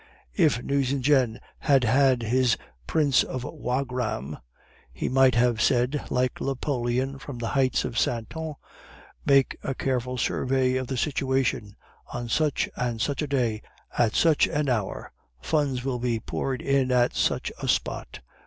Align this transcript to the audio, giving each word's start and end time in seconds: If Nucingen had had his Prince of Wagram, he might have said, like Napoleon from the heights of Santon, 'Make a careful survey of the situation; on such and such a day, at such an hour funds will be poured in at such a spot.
If 0.33 0.63
Nucingen 0.63 1.39
had 1.59 1.83
had 1.83 2.23
his 2.23 2.57
Prince 2.87 3.21
of 3.21 3.43
Wagram, 3.43 4.39
he 4.91 5.09
might 5.09 5.35
have 5.35 5.61
said, 5.61 6.05
like 6.09 6.41
Napoleon 6.41 7.19
from 7.19 7.37
the 7.37 7.49
heights 7.49 7.85
of 7.85 7.99
Santon, 7.99 8.55
'Make 9.27 9.59
a 9.61 9.75
careful 9.75 10.17
survey 10.17 10.75
of 10.77 10.87
the 10.87 10.97
situation; 10.97 11.75
on 12.11 12.29
such 12.29 12.67
and 12.75 12.99
such 12.99 13.21
a 13.21 13.27
day, 13.27 13.61
at 13.95 14.15
such 14.15 14.47
an 14.47 14.69
hour 14.69 15.11
funds 15.39 15.83
will 15.85 15.99
be 15.99 16.19
poured 16.19 16.63
in 16.63 16.91
at 16.91 17.13
such 17.13 17.51
a 17.61 17.67
spot. 17.67 18.21